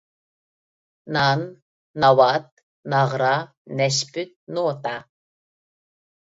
[1.17, 1.41] نان،
[2.03, 2.47] ناۋات،
[2.95, 3.35] ناغرا،
[3.83, 4.97] نەشپۈت، نوتا.